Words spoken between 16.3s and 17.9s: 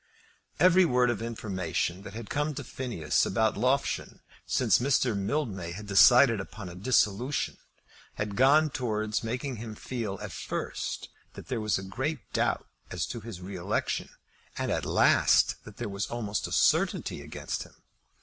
a certainty against him.